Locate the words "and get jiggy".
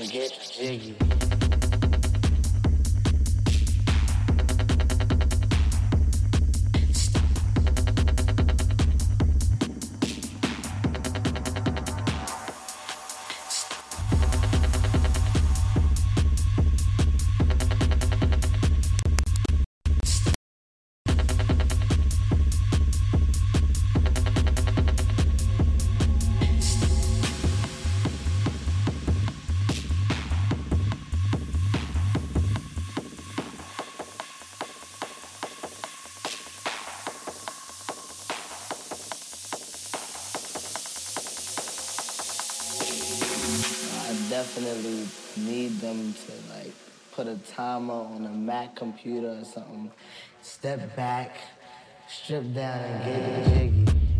52.80-54.13